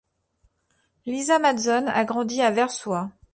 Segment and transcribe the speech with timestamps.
[1.05, 3.11] Lisa Mazzone a grandi à Versoix.